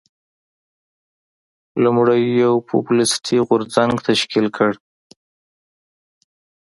[1.83, 4.71] لومړی یو پوپلیستي غورځنګ تشکیل کړ.